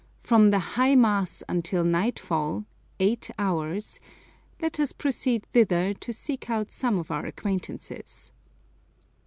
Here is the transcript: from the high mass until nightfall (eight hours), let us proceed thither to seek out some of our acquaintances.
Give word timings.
from 0.23 0.49
the 0.49 0.57
high 0.73 0.95
mass 0.95 1.43
until 1.47 1.83
nightfall 1.83 2.65
(eight 2.99 3.29
hours), 3.37 3.99
let 4.59 4.79
us 4.79 4.91
proceed 4.93 5.45
thither 5.53 5.93
to 5.93 6.11
seek 6.11 6.49
out 6.49 6.71
some 6.71 6.97
of 6.97 7.11
our 7.11 7.27
acquaintances. 7.27 8.31